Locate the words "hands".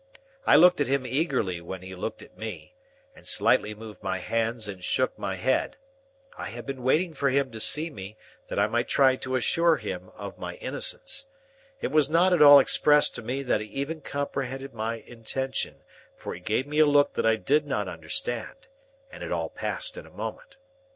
4.17-4.67